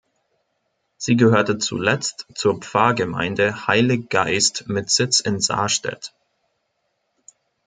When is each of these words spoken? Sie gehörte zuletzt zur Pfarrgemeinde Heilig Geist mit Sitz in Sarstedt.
Sie 0.97 1.15
gehörte 1.15 1.59
zuletzt 1.59 2.25
zur 2.33 2.57
Pfarrgemeinde 2.59 3.67
Heilig 3.67 4.09
Geist 4.09 4.67
mit 4.67 4.89
Sitz 4.89 5.19
in 5.19 5.39
Sarstedt. 5.39 6.11